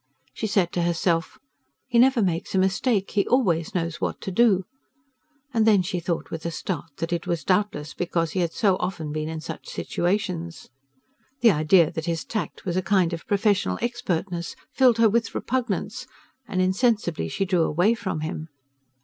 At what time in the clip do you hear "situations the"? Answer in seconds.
9.69-11.51